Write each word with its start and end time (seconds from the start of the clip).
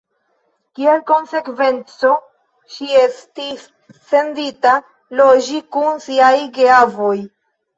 Kiel 0.77 1.01
konsekvenco, 1.09 2.13
ŝi 2.77 2.89
estis 3.01 3.67
sendita 4.15 4.75
loĝi 5.21 5.63
kun 5.77 6.05
siaj 6.07 6.35
geavoj. 6.61 7.17